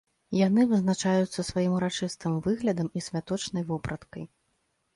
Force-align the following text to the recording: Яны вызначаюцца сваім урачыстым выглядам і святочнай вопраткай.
Яны 0.37 0.61
вызначаюцца 0.71 1.45
сваім 1.49 1.75
урачыстым 1.77 2.41
выглядам 2.49 2.91
і 3.01 3.07
святочнай 3.11 3.63
вопраткай. 3.71 4.29